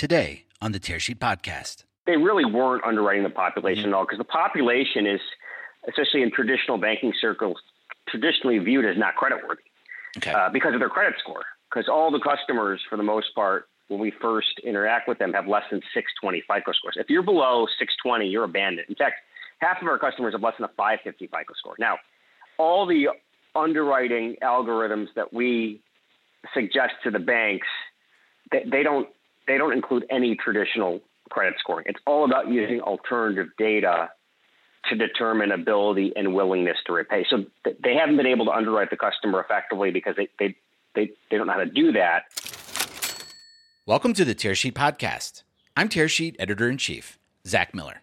[0.00, 1.84] today on the Tearsheet Podcast.
[2.06, 5.20] They really weren't underwriting the population at all because the population is,
[5.86, 7.58] especially in traditional banking circles,
[8.08, 9.60] traditionally viewed as not creditworthy
[10.16, 10.32] okay.
[10.32, 11.44] uh, because of their credit score.
[11.70, 15.46] Because all the customers, for the most part, when we first interact with them, have
[15.46, 16.96] less than 620 FICO scores.
[16.96, 18.86] If you're below 620, you're abandoned.
[18.88, 19.16] In fact,
[19.58, 21.74] half of our customers have less than a 550 FICO score.
[21.78, 21.98] Now,
[22.56, 23.08] all the
[23.54, 25.82] underwriting algorithms that we
[26.54, 27.68] suggest to the banks,
[28.50, 29.06] they, they don't
[29.50, 31.84] they don't include any traditional credit scoring.
[31.88, 34.10] It's all about using alternative data
[34.88, 37.26] to determine ability and willingness to repay.
[37.28, 40.56] So they haven't been able to underwrite the customer effectively because they they
[40.94, 42.26] they, they don't know how to do that.
[43.86, 45.42] Welcome to the Tearsheet Podcast.
[45.76, 48.02] I'm Tearsheet Editor in Chief, Zach Miller.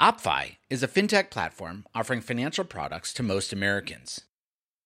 [0.00, 4.22] OppFi is a fintech platform offering financial products to most Americans.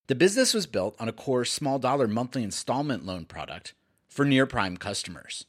[0.09, 3.73] The business was built on a core small dollar monthly installment loan product
[4.15, 5.45] for near prime customers.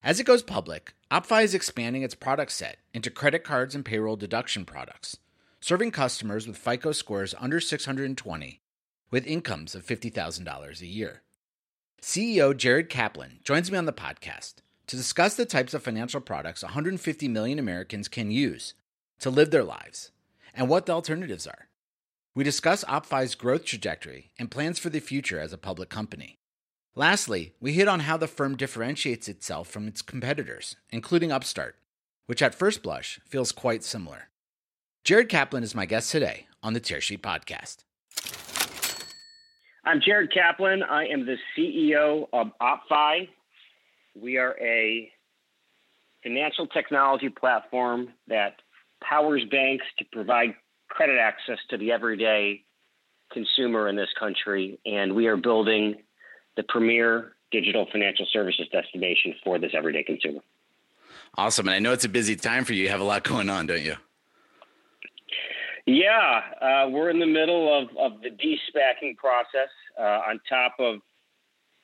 [0.00, 4.14] As it goes public, OppFi is expanding its product set into credit cards and payroll
[4.14, 5.16] deduction products,
[5.60, 8.60] serving customers with FICO scores under 620
[9.10, 11.22] with incomes of $50,000 a year.
[12.00, 14.54] CEO Jared Kaplan joins me on the podcast
[14.86, 18.74] to discuss the types of financial products 150 million Americans can use
[19.18, 20.12] to live their lives
[20.54, 21.66] and what the alternatives are.
[22.36, 26.38] We discuss OppFi's growth trajectory and plans for the future as a public company.
[26.98, 31.76] Lastly, we hit on how the firm differentiates itself from its competitors, including Upstart,
[32.24, 34.30] which at first blush feels quite similar.
[35.04, 37.84] Jared Kaplan is my guest today on the Tearsheet Podcast.
[39.84, 40.82] I'm Jared Kaplan.
[40.82, 43.28] I am the CEO of OppFi.
[44.18, 45.12] We are a
[46.22, 48.54] financial technology platform that
[49.06, 50.54] powers banks to provide
[50.88, 52.64] credit access to the everyday
[53.30, 55.96] consumer in this country, and we are building
[56.56, 60.40] the premier digital financial services destination for this everyday consumer.
[61.36, 61.68] Awesome.
[61.68, 62.84] And I know it's a busy time for you.
[62.84, 63.96] You have a lot going on, don't you?
[65.86, 70.96] Yeah, uh, we're in the middle of, of the de-SPACing process uh, on top of,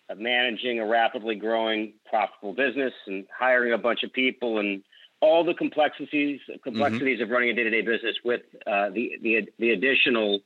[0.08, 4.82] of, managing a rapidly growing profitable business and hiring a bunch of people and
[5.20, 7.22] all the complexities complexities mm-hmm.
[7.22, 10.41] of running a day to day business with uh, the, the the additional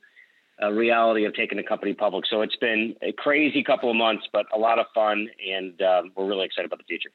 [0.61, 2.25] uh, reality of taking the company public.
[2.29, 6.11] So it's been a crazy couple of months, but a lot of fun, and um,
[6.15, 7.09] we're really excited about the future.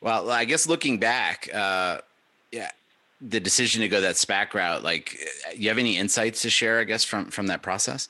[0.00, 1.98] Well, I guess looking back, uh,
[2.50, 2.70] yeah,
[3.20, 5.18] the decision to go that SPAC route, like,
[5.54, 6.80] you have any insights to share?
[6.80, 8.08] I guess from from that process.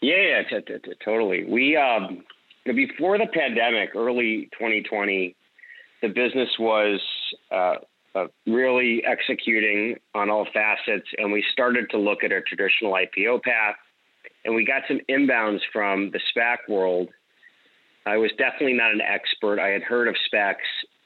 [0.00, 1.44] Yeah, yeah, t- t- t- totally.
[1.44, 2.24] We um,
[2.64, 5.34] before the pandemic, early 2020
[6.00, 7.00] the business was
[8.24, 13.42] uh, really executing on all facets, and we started to look at a traditional IPO
[13.42, 13.76] path.
[14.44, 17.08] And we got some inbounds from the SPAC world.
[18.06, 19.60] I was definitely not an expert.
[19.60, 20.54] I had heard of SPACs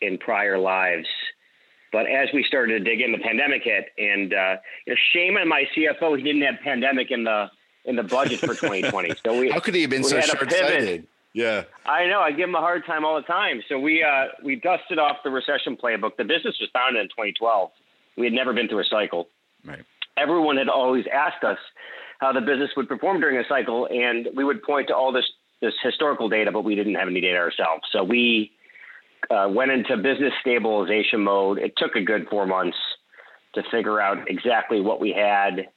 [0.01, 1.09] in prior lives.
[1.93, 4.57] But as we started to dig in, the pandemic hit, and uh,
[4.87, 7.51] you know, shame on my CFO, he didn't have pandemic in the
[7.85, 9.13] in the budget for 2020.
[9.25, 11.07] So we how could he have been so short sighted?
[11.35, 11.65] Yeah.
[11.87, 12.21] I know.
[12.21, 13.63] I give him a hard time all the time.
[13.69, 16.17] So we uh, we dusted off the recession playbook.
[16.17, 17.71] The business was founded in 2012.
[18.17, 19.29] We had never been through a cycle.
[19.65, 19.85] Right.
[20.17, 21.59] Everyone had always asked us
[22.21, 25.25] how the business would perform during a cycle, and we would point to all this
[25.61, 27.85] this historical data, but we didn't have any data ourselves.
[27.93, 28.51] So we
[29.31, 31.59] uh, went into business stabilization mode.
[31.59, 32.77] It took a good four months
[33.55, 35.69] to figure out exactly what we had,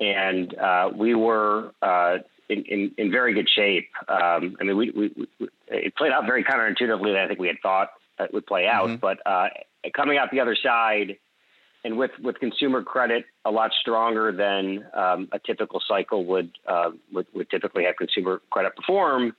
[0.00, 3.88] and uh, we were uh, in, in, in very good shape.
[4.08, 7.48] Um, I mean, we, we, we, it played out very counterintuitively than I think we
[7.48, 8.88] had thought it would play out.
[8.88, 8.96] Mm-hmm.
[8.96, 9.48] But uh,
[9.94, 11.18] coming out the other side,
[11.84, 16.90] and with with consumer credit a lot stronger than um, a typical cycle would, uh,
[17.12, 19.34] would, would typically have consumer credit perform,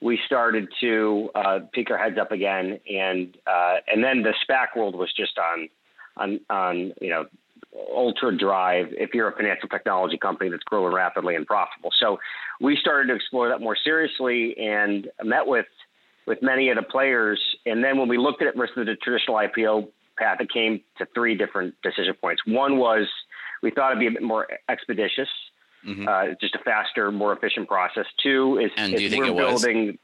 [0.00, 4.76] we started to uh, peek our heads up again, and uh, and then the SPAC
[4.76, 5.68] world was just on
[6.16, 7.26] on on you know
[7.94, 11.90] ultra drive if you're a financial technology company that's growing rapidly and profitable.
[11.98, 12.18] So
[12.60, 15.66] we started to explore that more seriously and met with
[16.26, 17.40] with many of the players.
[17.66, 19.88] And then when we looked at it versus the traditional IPO
[20.18, 22.42] path, it came to three different decision points.
[22.46, 23.06] One was
[23.62, 25.28] we thought it'd be a bit more expeditious,
[25.86, 26.08] mm-hmm.
[26.08, 28.06] uh, just a faster, more efficient process.
[28.22, 29.98] Two is, and do you think we're building.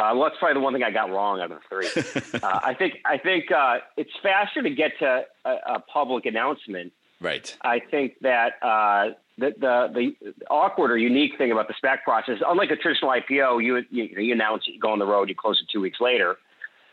[0.00, 2.40] Uh, well, that's probably the one thing I got wrong out of the three.
[2.42, 6.92] uh, I think I think uh, it's faster to get to a, a, public announcement.
[7.20, 7.54] Right.
[7.60, 12.38] I think that uh, the, the the awkward or unique thing about the SPAC process,
[12.46, 15.34] unlike a traditional IPO, you you, you announce it, you go on the road, you
[15.34, 16.36] close it two weeks later.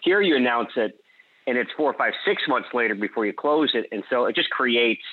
[0.01, 0.99] Here, you announce it,
[1.47, 4.49] and it's four, five, six months later before you close it, and so it just
[4.49, 5.03] creates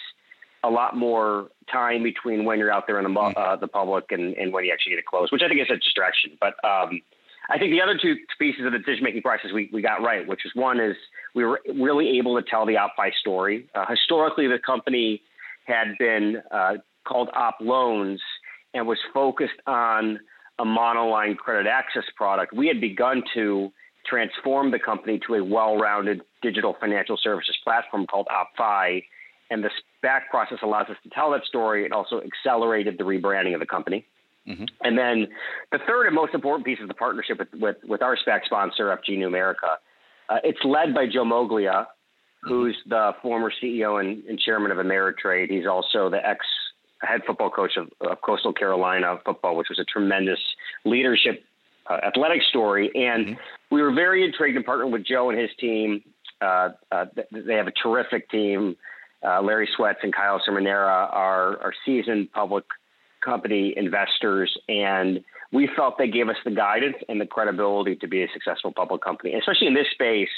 [0.65, 3.33] a lot more time between when you're out there in the mm.
[3.37, 5.69] uh, the public and, and when you actually get it closed, which I think is
[5.71, 6.37] a distraction.
[6.41, 7.03] But um,
[7.51, 10.27] I think the other two pieces of the decision making process we, we got right,
[10.27, 10.97] which is one is
[11.35, 13.69] we were really able to tell the OppFi story.
[13.75, 15.21] Uh, historically, the company
[15.67, 16.75] had been uh,
[17.07, 18.19] called OppLoans
[18.73, 20.21] and was focused on
[20.59, 22.53] a monoline credit access product.
[22.55, 23.73] We had begun to
[24.07, 29.05] transform the company to a well-rounded digital financial services platform called OppFi.
[29.51, 29.71] and the
[30.03, 31.85] SPAC process allows us to tell that story.
[31.85, 34.07] It also accelerated the rebranding of the company.
[34.49, 34.65] Mm-hmm.
[34.83, 35.29] And then
[35.73, 38.87] the third and most important piece of the partnership with, with, with our SPAC sponsor,
[38.87, 39.79] FG New America,
[40.29, 41.87] uh, it's led by Joe Moglia,
[42.43, 45.51] who's the former CEO and, and, chairman of Ameritrade.
[45.51, 46.45] He's also the ex
[47.01, 50.39] head football coach of, of, Coastal Carolina football, which was a tremendous
[50.85, 51.43] leadership
[51.91, 52.91] uh, athletic story.
[52.95, 53.75] And mm-hmm.
[53.75, 56.03] we were very intrigued in partnering with Joe and his team.
[56.41, 58.77] Uh, uh they have a terrific team.
[59.27, 62.65] Uh, Larry Swets and Kyle Cerminara are, are seasoned public
[63.25, 68.23] company investors, and we felt they gave us the guidance and the credibility to be
[68.23, 70.29] a successful public company, especially in this space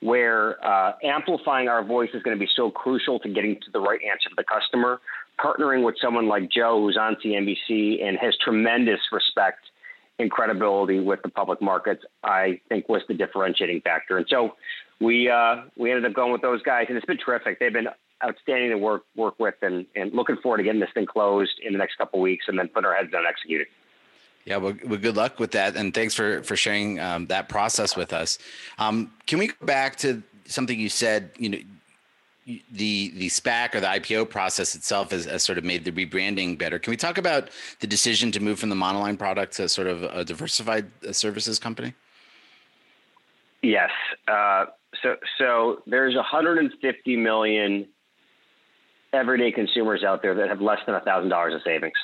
[0.00, 3.80] where uh, amplifying our voice is going to be so crucial to getting to the
[3.80, 5.00] right answer for the customer.
[5.38, 9.60] Partnering with someone like Joe, who's on CNBC and has tremendous respect
[10.18, 14.16] and credibility with the public markets, I think was the differentiating factor.
[14.16, 14.54] And so
[15.00, 17.58] we uh, we ended up going with those guys, and it's been terrific.
[17.58, 17.88] They've been
[18.24, 21.72] outstanding to work work with, and, and looking forward to getting this thing closed in
[21.72, 23.68] the next couple weeks, and then put our heads down and execute it.
[24.44, 27.96] Yeah, well, well, good luck with that, and thanks for for sharing um, that process
[27.96, 28.38] with us.
[28.78, 31.30] Um, can we go back to something you said?
[31.36, 31.58] You know,
[32.70, 36.56] the the SPAC or the IPO process itself has, has, sort of made the rebranding
[36.56, 36.78] better.
[36.78, 40.04] Can we talk about the decision to move from the monoline product to sort of
[40.04, 41.94] a diversified uh, services company?
[43.62, 43.90] Yes.
[44.28, 44.66] Uh,
[45.02, 47.88] so so there's 150 million
[49.12, 51.96] everyday consumers out there that have less than $1,000 of savings.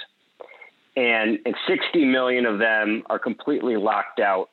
[0.96, 4.50] And, and 60 million of them are completely locked out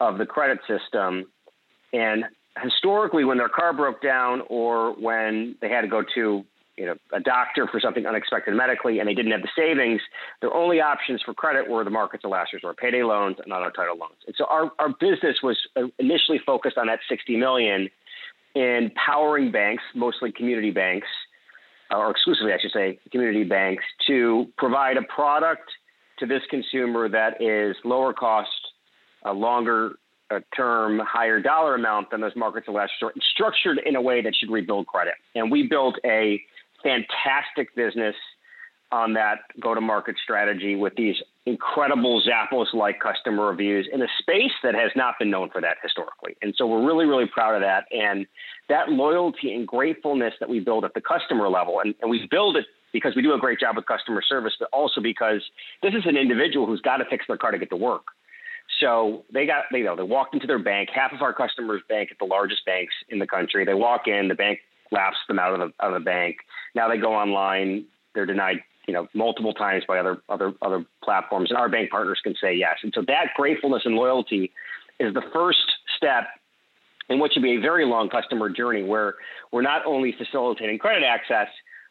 [0.00, 1.26] of the credit system.
[1.92, 2.24] And
[2.60, 6.44] historically, when their car broke down or when they had to go to
[6.76, 10.00] you know, a doctor for something unexpected medically and they didn't have the savings,
[10.40, 13.70] their only options for credit were the markets of last resort, payday loans and auto
[13.70, 14.16] title loans.
[14.26, 17.90] And so our, our business was uh, initially focused on that 60 million
[18.54, 21.08] in powering banks, mostly community banks,
[21.92, 25.70] or exclusively, I should say, community banks to provide a product
[26.18, 28.50] to this consumer that is lower cost,
[29.24, 29.92] a longer
[30.56, 34.34] term, higher dollar amount than those markets of last resort, structured in a way that
[34.34, 35.14] should rebuild credit.
[35.34, 36.40] And we built a
[36.82, 38.14] fantastic business
[38.90, 44.06] on that go to market strategy with these incredible Zappos like customer reviews in a
[44.18, 46.36] space that has not been known for that historically.
[46.40, 47.84] And so we're really, really proud of that.
[47.90, 48.26] And
[48.68, 52.56] that loyalty and gratefulness that we build at the customer level, and, and we build
[52.56, 55.42] it because we do a great job with customer service, but also because
[55.82, 58.04] this is an individual who's got to fix their car to get to work.
[58.80, 60.90] So they got, they, you know, they walked into their bank.
[60.94, 63.64] Half of our customers bank at the largest banks in the country.
[63.64, 64.60] They walk in, the bank
[64.92, 66.36] laps them out of the, out of the bank.
[66.74, 67.86] Now they go online.
[68.14, 72.20] They're denied you know multiple times by other other other platforms, and our bank partners
[72.22, 72.76] can say yes.
[72.82, 74.52] And so that gratefulness and loyalty
[74.98, 75.58] is the first
[75.96, 76.24] step
[77.08, 79.14] in what should be a very long customer journey, where
[79.52, 81.48] we're not only facilitating credit access,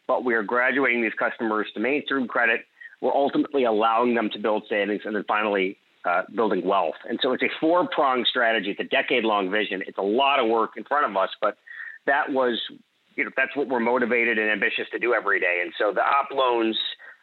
[0.08, 2.62] but we are graduating these customers to mainstream credit.
[3.02, 6.96] We're ultimately allowing them to build savings, and then finally uh, building wealth.
[7.08, 8.72] And so it's a four pronged strategy.
[8.72, 9.84] It's a decade long vision.
[9.88, 11.58] It's a lot of work in front of us, but
[12.06, 12.60] that was
[13.16, 15.60] you know, that's what we're motivated and ambitious to do every day.
[15.62, 16.76] And so the OppLoans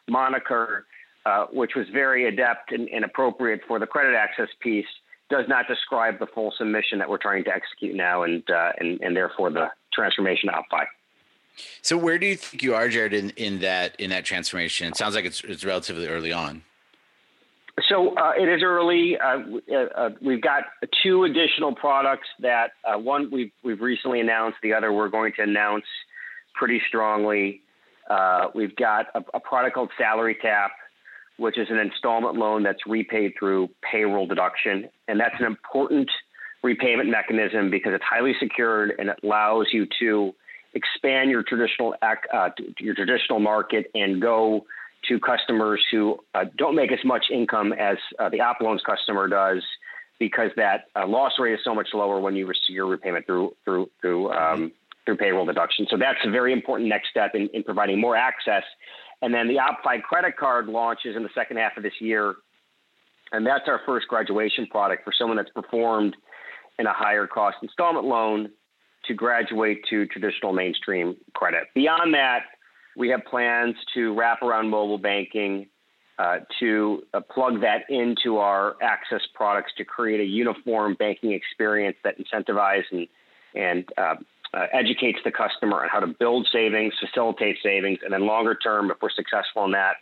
[0.07, 0.85] moniker,
[1.25, 4.85] uh, which was very adept and, and, appropriate for the credit access piece,
[5.29, 8.99] does not describe the full mission that we're trying to execute now, and uh, and,
[9.01, 10.85] and therefore the transformation of OppFi.
[11.81, 14.87] So where do you think you are, Jared, in, in that in that transformation?
[14.87, 16.63] It sounds like it's it's relatively early on.
[17.87, 19.17] So uh, it is early.
[19.17, 19.39] Uh,
[19.71, 20.63] uh, uh, we've got
[21.03, 24.57] two additional products that uh, one we've we've recently announced.
[24.63, 25.85] The other we're going to announce
[26.55, 27.61] pretty strongly.
[28.09, 30.69] Uh, we've got a, a, product called SalaryTap,
[31.37, 36.09] which is an installment loan that's repaid through payroll deduction, and that's an important
[36.63, 40.33] repayment mechanism because it's highly secured and it allows you to
[40.73, 41.95] expand your traditional
[42.79, 44.65] your traditional market and go
[45.07, 49.63] to customers who uh, don't make as much income as uh, the OppLoans customer does
[50.19, 53.55] because that uh, loss rate is so much lower when you receive your repayment through
[53.63, 54.71] through through um,
[55.05, 55.87] through payroll deduction.
[55.89, 58.63] So that's a very important next step in, in providing more access.
[59.21, 62.35] And then the OppFi credit card launches in the second half of this year,
[63.31, 66.15] and that's our first graduation product for someone that's performed
[66.77, 68.49] in a higher cost installment loan
[69.07, 71.63] to graduate to traditional mainstream credit.
[71.73, 72.43] Beyond that
[72.99, 75.67] we have plans to wrap around mobile banking
[76.19, 81.95] uh, to uh, plug that into our access products to create a uniform banking experience
[82.03, 83.07] that incentivizes and,
[83.55, 84.15] and uh,
[84.53, 88.91] uh, educates the customer on how to build savings, facilitate savings, and then longer term,
[88.91, 89.93] if we're successful in that,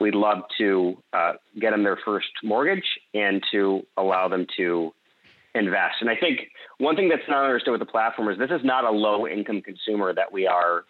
[0.00, 4.94] we'd love to uh, get them their first mortgage and to allow them to
[5.54, 5.96] invest.
[6.00, 8.84] And I think one thing that's not understood with the platform is this is not
[8.84, 10.84] a low income consumer that we are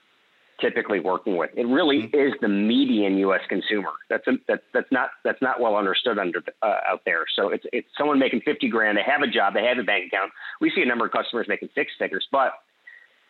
[0.60, 1.50] typically working with.
[1.56, 2.28] It really mm-hmm.
[2.28, 3.40] is the median U.S.
[3.48, 3.90] consumer.
[4.10, 7.24] That's a, that, that's not that's not well understood under uh, out there.
[7.36, 8.98] So it's it's someone making fifty grand.
[8.98, 9.54] They have a job.
[9.54, 10.32] They have a bank account.
[10.60, 12.52] We see a number of customers making six figures, but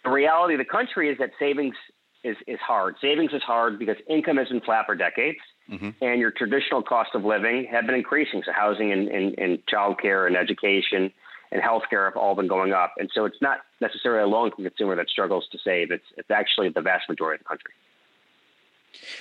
[0.04, 1.74] the reality of the country is that savings
[2.24, 2.96] is is hard.
[3.00, 5.38] Savings is hard because income has been flat for decades.
[5.70, 5.90] Mm-hmm.
[6.00, 8.42] And your traditional cost of living have been increasing.
[8.44, 11.12] So housing and, and, and childcare and education
[11.50, 12.94] and healthcare have all been going up.
[12.98, 15.90] And so it's not necessarily a low income consumer that struggles to save.
[15.90, 17.72] It's it's actually the vast majority of the country.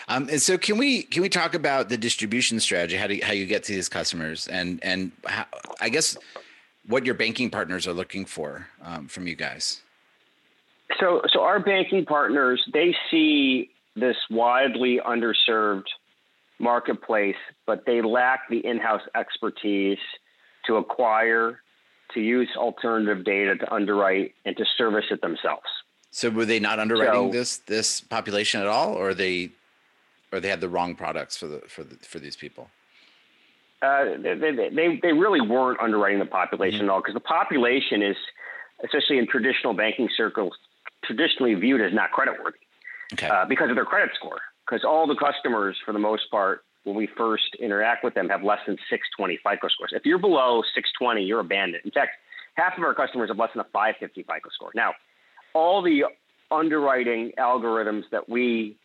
[0.07, 2.98] Um, and so, can we can we talk about the distribution strategy?
[2.98, 5.46] How do you, how you get to these customers, and and how,
[5.81, 6.17] I guess
[6.88, 9.81] what your banking partners are looking for um, from you guys.
[11.00, 15.88] So, so our banking partners they see this widely underserved
[16.60, 19.98] marketplace, but they lack the in-house expertise
[20.65, 21.60] to acquire
[22.14, 25.68] to use alternative data to underwrite and to service it themselves.
[26.12, 29.52] So were they not underwriting so, this this population at all, or they
[30.32, 32.70] or they had the wrong products for the for the, for these people?
[33.82, 36.90] Uh, they, they, they really weren't underwriting the population mm-hmm.
[36.90, 38.16] at all because the population is,
[38.84, 40.54] especially in traditional banking circles,
[41.06, 42.58] traditionally viewed as not creditworthy
[43.14, 43.28] okay.
[43.28, 44.40] uh, because of their credit score.
[44.66, 48.44] Because all the customers, for the most part, when we first interact with them have
[48.44, 49.91] less than 620 FICO scores.
[49.94, 51.84] If you're below 620, you're abandoned.
[51.84, 52.12] In fact,
[52.56, 54.72] half of our customers have less than a 550 FICO score.
[54.74, 54.94] Now,
[55.53, 56.06] all the
[56.50, 58.77] underwriting algorithms that we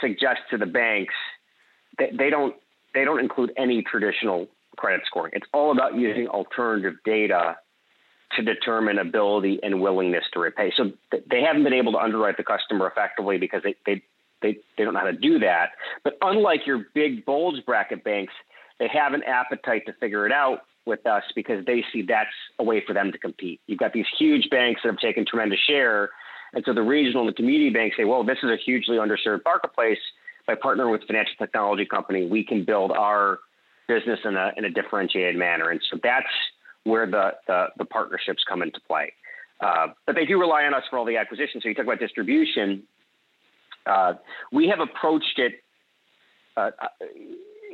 [0.00, 1.14] suggest to the banks,
[1.98, 2.56] they, they don't
[2.92, 5.32] they don't include any traditional credit scoring.
[5.36, 7.56] It's all about using alternative data
[8.36, 10.72] to determine ability and willingness to repay.
[10.76, 14.02] So they haven't been able to underwrite the customer effectively because they, they
[14.42, 15.70] they, they don't know how to do that.
[16.04, 18.32] But unlike your big bulge bracket banks,
[18.78, 22.64] they have an appetite to figure it out with us because they see that's a
[22.64, 23.60] way for them to compete.
[23.66, 26.10] You've got these huge banks that have taken tremendous share.
[26.54, 29.40] And so the regional and the community banks say, well, this is a hugely underserved
[29.44, 29.98] marketplace.
[30.46, 33.38] By partnering with financial technology company, we can build our
[33.86, 35.68] business in a, in a differentiated manner.
[35.68, 36.26] And so that's
[36.84, 39.12] where the, the, the partnerships come into play.
[39.60, 41.60] Uh, but they do rely on us for all the acquisition.
[41.60, 42.84] So you talk about distribution.
[43.86, 44.14] Uh,
[44.52, 45.54] we have approached it
[46.56, 46.70] uh,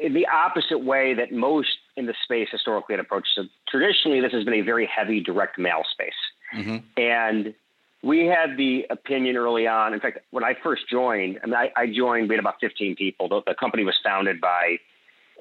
[0.01, 3.43] in the opposite way that most in the space historically had approached it.
[3.45, 6.13] So traditionally, this has been a very heavy direct mail space.
[6.55, 6.77] Mm-hmm.
[6.97, 7.55] And
[8.03, 9.95] we had the opinion early on.
[9.95, 12.97] In fact, when I first joined, I mean, I, I joined, we had about 15
[12.97, 13.29] people.
[13.29, 14.77] The, the, company was founded by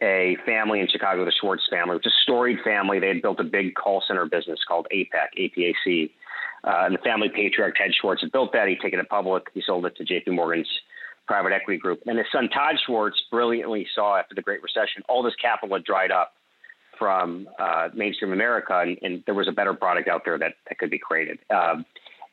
[0.01, 2.99] a family in Chicago, the Schwartz family, which is a storied family.
[2.99, 6.09] They had built a big call center business called APAC, APAC.
[6.63, 8.67] Uh, and the family patriarch Ted Schwartz had built that.
[8.67, 9.47] He'd taken it public.
[9.53, 10.31] He sold it to J.P.
[10.31, 10.69] Morgan's
[11.27, 12.01] private equity group.
[12.05, 15.83] And his son Todd Schwartz brilliantly saw after the Great Recession all this capital had
[15.83, 16.33] dried up
[16.97, 20.77] from uh, mainstream America, and, and, there was a better product out there that, that
[20.77, 21.39] could be created.
[21.49, 21.85] Um,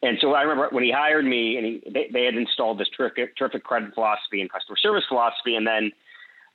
[0.03, 2.89] and so I remember when he hired me, and he, they, they, had installed this
[2.95, 5.93] terrific, terrific credit philosophy and customer service philosophy, and then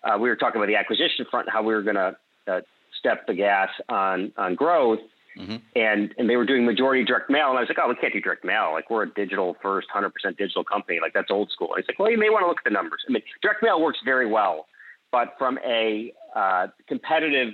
[0.03, 2.15] uh, we were talking about the acquisition front, how we were going to
[2.47, 2.61] uh,
[2.99, 4.99] step the gas on on growth.
[5.37, 5.55] Mm-hmm.
[5.75, 8.13] And and they were doing majority direct mail, and I was like, oh, we can't
[8.13, 8.71] do direct mail.
[8.71, 10.99] Like we're a digital first, hundred percent digital company.
[11.01, 11.73] Like that's old school.
[11.73, 13.01] And he's like, well, you may want to look at the numbers.
[13.07, 14.67] I mean, direct mail works very well,
[15.11, 17.53] but from a uh, competitive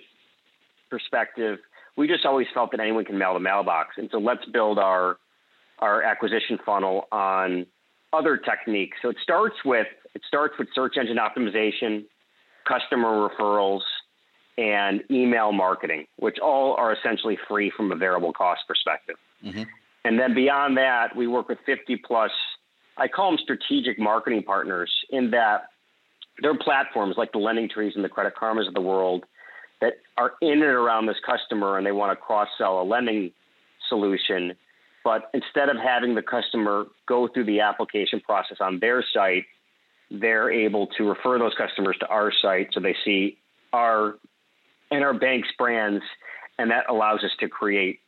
[0.89, 1.57] perspective,
[1.97, 5.17] we just always felt that anyone can mail the mailbox, and so let's build our
[5.79, 7.65] our acquisition funnel on
[8.13, 8.97] other techniques.
[9.01, 12.05] So it starts with it starts with search engine optimization,
[12.67, 13.81] customer referrals,
[14.57, 19.15] and email marketing, which all are essentially free from a variable cost perspective.
[19.43, 19.63] Mm-hmm.
[20.03, 22.31] And then beyond that, we work with 50 plus,
[22.97, 25.65] I call them strategic marketing partners, in that
[26.41, 29.25] they're platforms like the Lending Trees and the Credit Karmas of the world
[29.79, 33.31] that are in and around this customer and they want to cross sell a lending
[33.89, 34.53] solution.
[35.03, 39.45] But instead of having the customer go through the application process on their site,
[40.11, 43.37] they're able to refer those customers to our site so they see
[43.73, 44.15] our
[44.91, 46.03] and our bank's brands,
[46.59, 47.99] and that allows us to create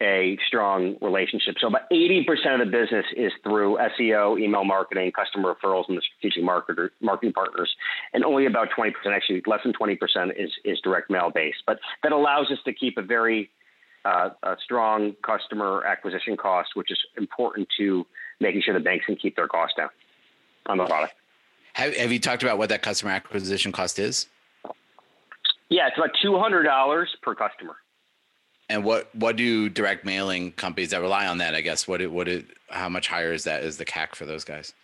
[0.00, 1.56] a strong relationship.
[1.58, 6.02] So about 80% of the business is through SEO, email marketing, customer referrals, and the
[6.02, 7.74] strategic marketer, marketing partners.
[8.12, 9.96] And only about 20%, actually less than 20%
[10.36, 11.62] is, is direct mail based.
[11.66, 13.50] But that allows us to keep a very
[14.04, 18.06] uh, a strong customer acquisition cost, which is important to
[18.38, 19.88] making sure the banks can keep their costs down
[20.66, 21.14] on the product.
[21.72, 24.28] Have, have you talked about what that customer acquisition cost is?
[25.68, 27.76] Yeah, it's about two hundred dollars per customer.
[28.68, 31.54] And what what do direct mailing companies that rely on that?
[31.54, 34.26] I guess what it, what it, how much higher is that is the CAC for
[34.26, 34.74] those guys?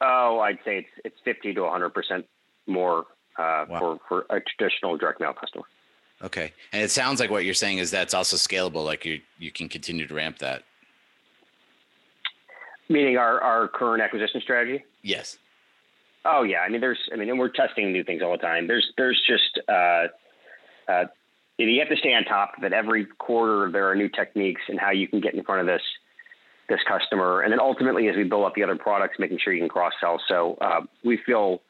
[0.00, 2.26] Oh, I'd say it's it's fifty to hundred percent
[2.66, 3.06] more
[3.38, 3.78] uh, wow.
[3.78, 5.64] for for a traditional direct mail customer.
[6.22, 8.84] Okay, and it sounds like what you're saying is that's also scalable.
[8.84, 10.62] Like you you can continue to ramp that.
[12.88, 14.84] Meaning our our current acquisition strategy.
[15.02, 15.38] Yes.
[16.24, 18.66] Oh yeah, I mean there's I mean and we're testing new things all the time.
[18.66, 20.08] There's there's just uh,
[20.90, 21.04] uh,
[21.58, 22.72] you have to stay on top of it.
[22.72, 25.82] Every quarter there are new techniques and how you can get in front of this
[26.68, 29.60] this customer, and then ultimately as we build up the other products, making sure you
[29.60, 30.20] can cross sell.
[30.28, 31.62] So uh, we feel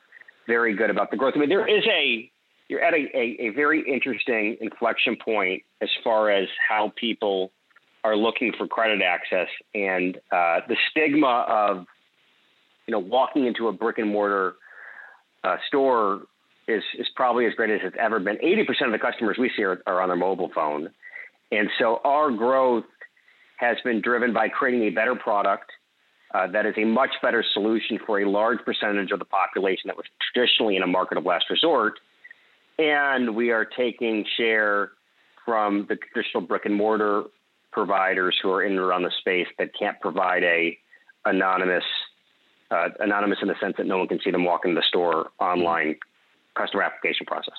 [0.47, 1.35] very good about the growth.
[1.37, 2.31] I mean there is a
[2.69, 7.50] you're at a, a, a very interesting inflection point as far as how people
[8.05, 11.87] are looking for credit access and uh, the stigma of
[12.88, 14.54] you know walking into a brick and mortar
[15.45, 16.23] uh, store
[16.66, 18.38] is is probably as great as it's ever been.
[18.42, 20.88] Eighty percent of the customers we see are, are on their mobile phone,
[21.52, 22.85] and so our growth
[23.59, 25.71] has been driven by creating a better product
[26.35, 29.97] uh, that is a much better solution for a large percentage of the population that
[29.97, 31.95] was traditionally in a market of last resort
[32.78, 34.92] and we are taking share
[35.45, 37.25] from the traditional brick and mortar
[37.73, 40.78] providers who are in and around the space that can't provide a
[41.25, 41.85] anonymous
[42.71, 45.31] uh, anonymous in the sense that no one can see them walk in the store
[45.41, 45.97] online
[46.55, 47.55] customer application process.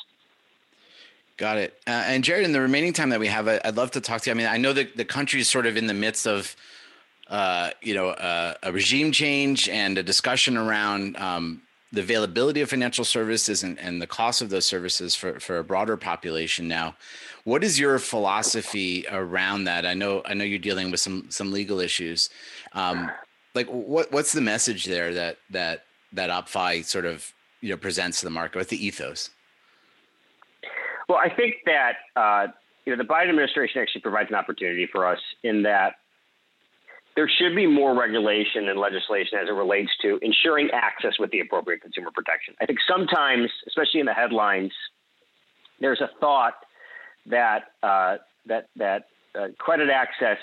[1.38, 1.82] Got it.
[1.88, 4.30] Uh, and Jared, in the remaining time that we have, I'd love to talk to
[4.30, 4.34] you.
[4.34, 6.54] I mean, I know that the country is sort of in the midst of,
[7.30, 11.62] uh, you know, uh, a regime change and a discussion around um,
[11.94, 15.63] the availability of financial services and, and the cost of those services for, for a
[15.63, 16.96] broader population now.
[17.46, 19.86] What is your philosophy around that?
[19.86, 22.30] I know I know you're dealing with some some legal issues.
[22.74, 23.10] Um,
[23.56, 28.20] like what what's the message there that that that OppFi sort of you know presents
[28.20, 28.58] to the market?
[28.58, 29.29] What's the ethos?
[31.08, 32.48] Well, I think that uh,
[32.86, 35.96] you know the Biden administration actually provides an opportunity for us in that
[37.15, 41.40] there should be more regulation and legislation as it relates to ensuring access with the
[41.42, 42.53] appropriate consumer protection.
[42.62, 44.72] I think sometimes, especially in the headlines,
[45.81, 46.53] there's a thought
[47.25, 49.07] that uh, that that
[49.38, 50.38] uh, credit access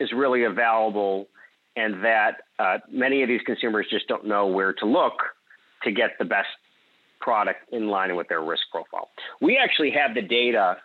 [0.00, 1.28] is really available,
[1.76, 5.14] and that uh, many of these consumers just don't know where to look
[5.84, 6.48] to get the best
[7.20, 9.08] product in line with their risk profile.
[9.40, 10.76] We actually have the data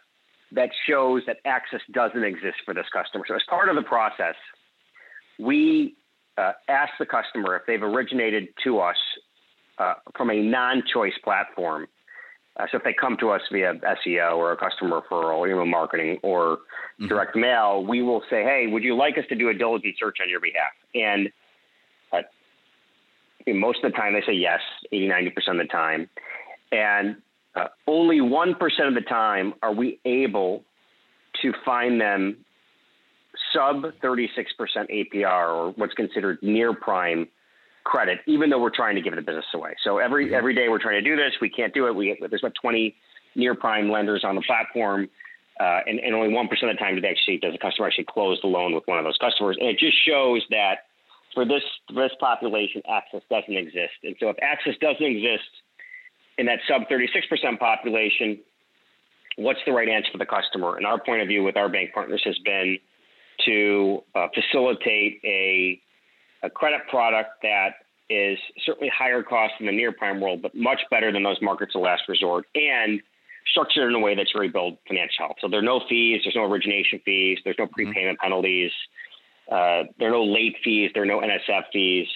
[0.53, 3.25] that shows that access doesn't exist for this customer.
[3.27, 4.35] So as part of the process,
[5.39, 5.95] we
[6.37, 8.95] uh, ask the customer if they've originated to us
[9.77, 11.87] uh, from a non-choice platform.
[12.59, 16.17] Uh, so if they come to us via SEO or a customer referral, email marketing,
[16.23, 17.07] or mm-hmm.
[17.07, 20.17] direct mail, we will say, "Hey, would you like us to do a diligent search
[20.21, 21.29] on your behalf?" And
[22.11, 26.09] uh, most of the time, they say yes, 80, 90 percent of the time,
[26.71, 27.17] and
[27.55, 30.63] uh, only one percent of the time are we able
[31.41, 32.37] to find them
[33.53, 34.27] sub 36%
[34.91, 37.27] APR or what's considered near prime
[37.87, 39.73] credit, even though we're trying to give the business away.
[39.83, 40.35] So every mm-hmm.
[40.35, 41.95] every day we're trying to do this, we can't do it.
[41.95, 42.93] We there's about 20
[43.35, 45.09] near prime lenders on the platform,
[45.59, 48.05] uh, and, and only one percent of the time they actually does the customer actually
[48.09, 50.85] close the loan with one of those customers, and it just shows that
[51.33, 53.95] for this for this population, access doesn't exist.
[54.03, 55.47] And so if access doesn't exist
[56.37, 58.39] in that sub 36% population,
[59.37, 60.75] what's the right answer for the customer?
[60.75, 62.79] And our point of view with our bank partners has been
[63.45, 65.79] to uh, facilitate a,
[66.43, 67.75] a credit product that
[68.09, 71.73] is certainly higher cost in the near prime world, but much better than those markets
[71.75, 73.01] of last resort and
[73.51, 75.37] structured in a way that's very build financial health.
[75.41, 77.73] So there are no fees, there's no origination fees, there's no mm-hmm.
[77.73, 78.23] prepayment mm-hmm.
[78.23, 78.71] penalties,
[79.51, 82.07] uh, there are no late fees, there are no NSF fees.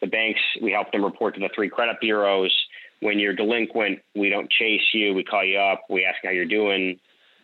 [0.00, 2.52] The banks, we help them report to the three credit bureaus.
[3.00, 6.46] When you're delinquent, we don't chase you, we call you up, we ask how you're
[6.46, 6.98] doing.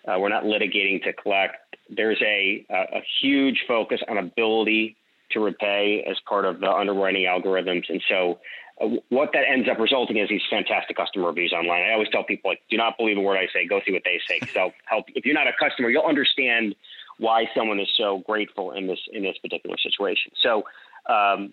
[0.07, 1.57] Uh, we're not litigating to collect
[1.89, 4.97] there's a, a, huge focus on ability
[5.31, 7.85] to repay as part of the underwriting algorithms.
[7.89, 8.39] And so
[8.81, 11.83] uh, what that ends up resulting is these fantastic customer reviews online.
[11.83, 14.03] I always tell people, like, do not believe a word I say, go see what
[14.05, 14.41] they say.
[14.53, 16.75] So help, if you're not a customer, you'll understand
[17.19, 20.33] why someone is so grateful in this, in this particular situation.
[20.43, 20.65] So,
[21.09, 21.53] um,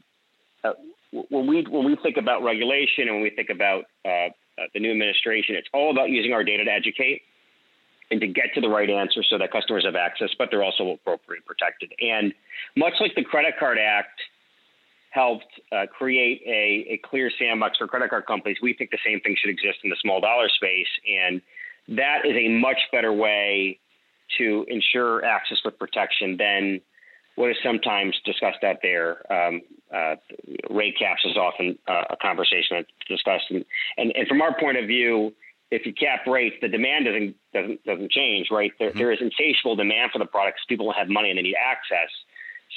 [0.64, 0.74] uh,
[1.30, 4.80] when we, when we think about regulation and when we think about, uh, uh the
[4.80, 7.22] new administration, it's all about using our data to educate
[8.12, 10.92] and to get to the right answer so that customers have access, but they're also
[10.92, 11.92] appropriately protected.
[12.00, 12.34] And
[12.76, 14.20] much like the Credit Card Act
[15.14, 19.20] helped uh, create a, a clear sandbox for credit card companies, we think the same
[19.22, 20.88] thing should exist in the small dollar space.
[21.08, 21.42] And
[21.98, 23.80] that is a much better way
[24.38, 26.82] to ensure access with protection than
[27.36, 29.32] what is sometimes discussed out there.
[29.32, 29.62] Um,
[29.94, 30.16] uh,
[30.70, 33.46] rate caps is often uh, a conversation that's discussed.
[33.50, 33.66] And,
[33.98, 35.34] and, and, from our point of view,
[35.74, 38.72] if you cap rates, the demand doesn't doesn't doesn't change, right?
[38.78, 38.98] There, mm-hmm.
[38.98, 40.62] there is insatiable demand for the products.
[40.70, 42.10] People have money and they need access.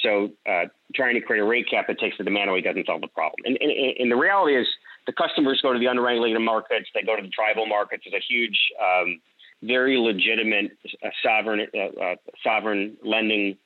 [0.03, 3.01] So uh, trying to create a rate cap that takes the demand away doesn't solve
[3.01, 3.37] the problem.
[3.45, 4.67] And, and, and, the reality is,
[5.07, 6.89] the customers go to the unregulated markets.
[6.93, 8.03] They go to the tribal markets.
[8.05, 9.19] There's a huge, um,
[9.63, 13.57] very legitimate uh, sovereign uh, uh sovereign lending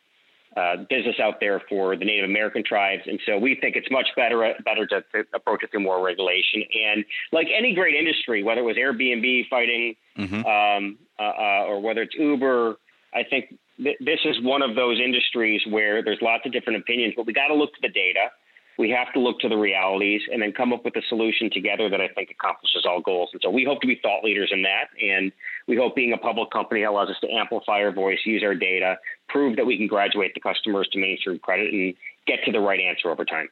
[0.58, 4.08] uh, business out there for the Native American tribes, and so we think it's much
[4.16, 6.64] better better to, to approach it through more regulation.
[6.90, 10.46] And like any great industry, whether it was Airbnb fighting, mm-hmm.
[10.46, 12.76] um, uh, uh, or whether it's Uber,
[13.14, 17.14] I think th- this is one of those industries where there's lots of different opinions,
[17.16, 18.28] but we got to look to the data.
[18.82, 21.88] We have to look to the realities and then come up with a solution together
[21.88, 23.30] that I think accomplishes all goals.
[23.32, 24.86] And so we hope to be thought leaders in that.
[25.00, 25.32] And
[25.68, 28.98] we hope being a public company allows us to amplify our voice, use our data,
[29.30, 31.94] prove that we can graduate the customers to mainstream credit and
[32.26, 33.50] get to the right answer over time.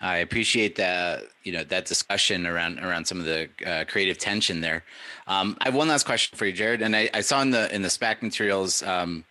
[0.00, 4.60] I appreciate that you know that discussion around around some of the uh, creative tension
[4.60, 4.84] there.
[5.26, 7.72] Um, I have one last question for you, Jared, and I, I saw in the
[7.74, 9.24] in the SPAC materials um,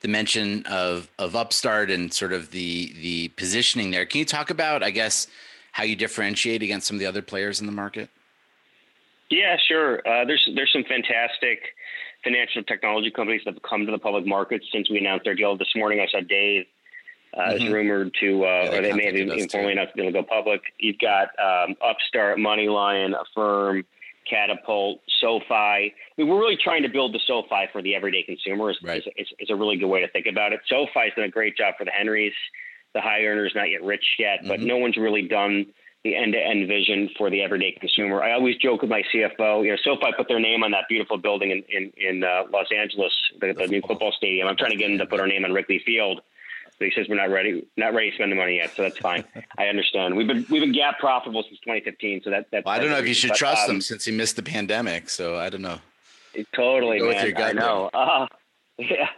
[0.00, 4.06] the mention of of Upstart and sort of the the positioning there.
[4.06, 5.26] Can you talk about, I guess,
[5.72, 8.10] how you differentiate against some of the other players in the market?
[9.30, 9.98] Yeah, sure.
[10.06, 11.60] Uh, there's there's some fantastic
[12.24, 15.56] financial technology companies that have come to the public market since we announced our deal
[15.56, 16.00] this morning.
[16.00, 16.66] I saw Dave
[17.34, 17.64] uh, mm-hmm.
[17.66, 20.62] is rumored to, uh, yeah, or they may have been informally enough to go public.
[20.78, 23.84] You've got um, Upstart, MoneyLion, Affirm,
[24.30, 25.44] Katapult, SoFi.
[25.50, 28.70] I mean, we're really trying to build the SoFi for the everyday consumer.
[28.70, 29.02] Is, right.
[29.16, 30.60] is, is, a really good way to think about it.
[30.68, 32.32] SoFi's done a great job for the Henrys,
[32.94, 34.68] the high earners, not yet rich yet, but mm-hmm.
[34.68, 35.66] no one's really done
[36.04, 38.22] the end-to-end vision for the everyday consumer.
[38.22, 39.64] I always joke with my CFO.
[39.64, 42.68] You know, SoFi put their name on that beautiful building in in, in uh, Los
[42.74, 44.46] Angeles, the, the new football stadium.
[44.46, 46.20] I'm trying to get them to put our name on Wrigley Field.
[46.78, 48.98] But he says we're not ready, not ready to spend the money yet, so that's
[48.98, 49.24] fine.
[49.58, 50.16] I understand.
[50.16, 52.64] We've been we've been GAAP profitable since 2015, so that that's.
[52.64, 54.42] Well, I don't know if you should but, trust um, him since he missed the
[54.42, 55.10] pandemic.
[55.10, 55.78] So I don't know.
[56.54, 57.34] Totally, man.
[57.36, 57.90] I know.
[57.92, 58.26] Uh,
[58.78, 59.08] yeah,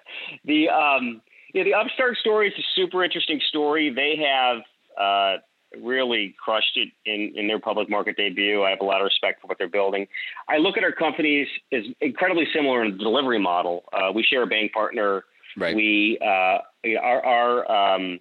[0.44, 1.20] the um,
[1.52, 3.90] yeah, the Upstart story is a super interesting story.
[3.90, 4.62] They have
[4.98, 5.38] uh,
[5.78, 8.62] really crushed it in, in their public market debut.
[8.62, 10.06] I have a lot of respect for what they're building.
[10.48, 13.84] I look at our companies as incredibly similar in the delivery model.
[13.92, 15.24] Uh, we share a bank partner.
[15.56, 15.74] Right.
[15.74, 16.58] We uh,
[17.00, 18.20] our, our um,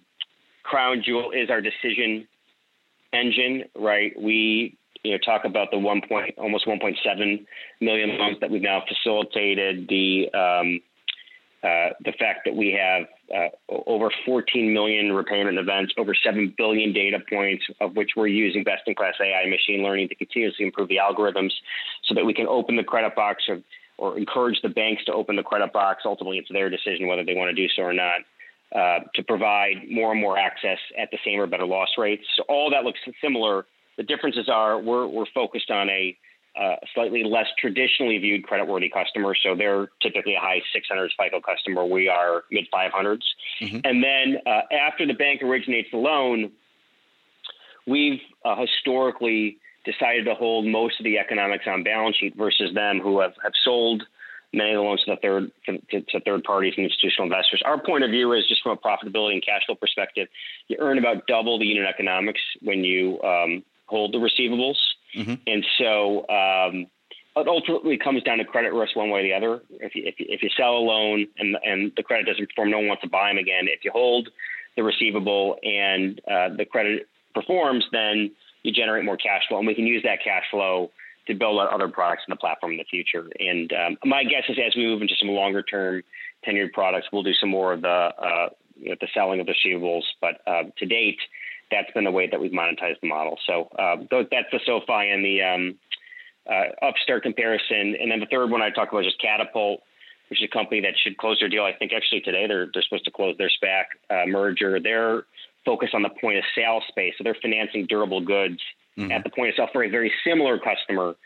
[0.62, 2.26] crown jewel is our decision
[3.12, 4.12] engine, right?
[4.20, 7.46] We you know talk about the one point almost 1.7
[7.80, 9.88] million loans that we've now facilitated.
[9.88, 10.80] The um,
[11.62, 13.48] uh, the fact that we have uh,
[13.86, 18.82] over 14 million repayment events, over 7 billion data points, of which we're using best
[18.86, 21.52] in class AI machine learning to continuously improve the algorithms
[22.04, 23.60] so that we can open the credit box or,
[24.00, 26.02] or encourage the banks to open the credit box.
[26.04, 28.20] Ultimately, it's their decision whether they want to do so or not.
[28.72, 32.22] Uh, to provide more and more access at the same or better loss rates.
[32.36, 33.66] So all that looks similar.
[33.96, 36.16] The differences are we're, we're focused on a
[36.58, 39.34] uh, slightly less traditionally viewed creditworthy customer.
[39.42, 41.84] So they're typically a high 600s FICO customer.
[41.84, 43.18] We are mid 500s.
[43.60, 43.78] Mm-hmm.
[43.82, 46.52] And then uh, after the bank originates the loan,
[47.88, 53.00] we've uh, historically decided to hold most of the economics on balance sheet versus them
[53.00, 54.04] who have, have sold–
[54.52, 57.62] many of the loans to the third to, to, third parties and institutional investors.
[57.64, 60.28] Our point of view is just from a profitability and cash flow perspective,
[60.68, 64.76] you earn about double the unit economics when you um, hold the receivables,
[65.16, 65.34] mm-hmm.
[65.46, 66.28] and so.
[66.28, 66.86] Um,
[67.36, 69.62] it ultimately comes down to credit risk one way or the other.
[69.70, 72.72] If you, if you, if you sell a loan and and the credit doesn't perform,
[72.72, 73.68] no one wants to buy them again.
[73.68, 74.28] If you hold
[74.76, 79.74] the receivable and uh, the credit performs, then you generate more cash flow, and we
[79.74, 80.90] can use that cash flow
[81.26, 83.26] to build out other products in the platform in the future.
[83.38, 86.02] And um, my guess is as we move into some longer term
[86.46, 89.54] tenured products, we'll do some more of the uh, you know, the selling of the
[89.54, 90.02] receivables.
[90.20, 91.18] But uh, to date,
[91.70, 93.38] that's been the way that we've monetized the model.
[93.46, 95.78] So uh, that's the SoFi and the um,
[96.50, 97.96] uh, Upstart comparison.
[98.00, 99.78] And then the third one I talked about is just Katapult,
[100.28, 101.64] which is a company that should close their deal.
[101.64, 104.80] I think actually today they're they're supposed to close their SPAC uh, merger.
[104.80, 105.24] They're
[105.64, 108.60] focused on the point of sale space, so they're financing durable goods
[108.98, 109.10] mm-hmm.
[109.12, 111.16] at the point of sale for a very similar customer.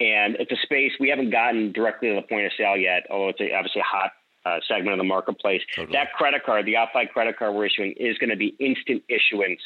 [0.00, 3.28] And it's a space we haven't gotten directly to the point of sale yet, although
[3.28, 4.12] it's a, obviously a hot
[4.44, 5.62] uh, segment of the marketplace.
[5.74, 5.92] Totally.
[5.92, 9.60] That credit card, the OppFi credit card we're issuing, is going to be instant issuance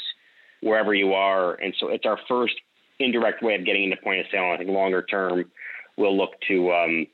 [0.60, 1.54] wherever you are.
[1.54, 2.54] And so it's our first
[2.98, 4.50] indirect way of getting into point of sale.
[4.52, 5.50] I think longer term,
[5.96, 7.06] we'll look to um,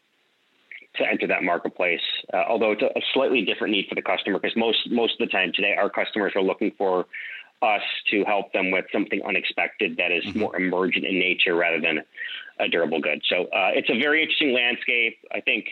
[0.96, 2.00] to enter that marketplace.
[2.32, 5.26] Uh, although it's a, a, slightly different need for the customer, because most most of
[5.26, 7.06] the time today, our customers are looking for
[7.62, 10.40] us to help them with something unexpected that is mm-hmm.
[10.40, 12.00] more emergent in nature rather than
[12.58, 13.22] a durable good.
[13.28, 15.18] So uh, it's a very interesting landscape.
[15.32, 15.66] I think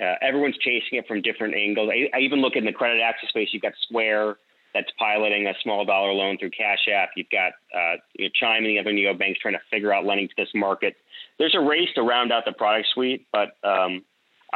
[0.00, 1.90] uh, everyone's chasing it from different angles.
[1.92, 3.48] I, I, even look in the credit access space.
[3.52, 4.36] You've got Square
[4.72, 7.10] that's piloting a small dollar loan through Cash App.
[7.16, 10.04] You've got uh, you know, Chime and the other neo banks trying to figure out
[10.04, 10.96] lending to this market.
[11.38, 14.04] There's a race to round out the product suite, but um,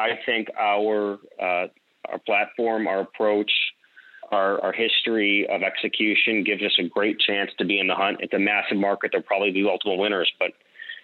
[0.01, 1.67] I think our uh,
[2.09, 3.51] our platform, our approach,
[4.33, 8.19] our, our history of execution gives us a great chance to be in the hunt.
[8.21, 9.11] It's a massive market.
[9.13, 10.53] There'll probably be multiple winners, but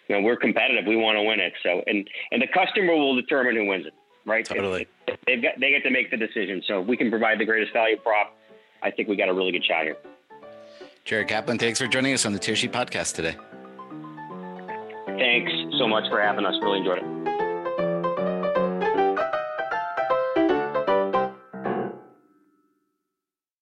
[0.09, 0.87] you know we're competitive.
[0.87, 1.53] We want to win it.
[1.63, 4.45] So and and the customer will determine who wins it, right?
[4.45, 4.87] Totally.
[5.27, 6.63] they've got they get to make the decision.
[6.67, 8.33] So if we can provide the greatest value prop.
[8.83, 9.97] I think we got a really good shot here.
[11.05, 13.37] Jared Kaplan, thanks for joining us on the Tearsheet podcast today.
[15.19, 16.55] Thanks so much for having us.
[16.63, 17.36] Really enjoyed it.